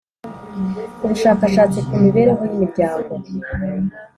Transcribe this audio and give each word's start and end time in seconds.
ubushakashatsi 1.03 1.79
ku 1.87 1.93
mibereho 2.03 2.41
y'imiryango 2.49 3.11